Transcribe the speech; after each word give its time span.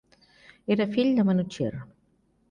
Era 0.75 0.87
fill 0.95 1.11
de 1.19 1.25
Manuchihr. 1.27 1.75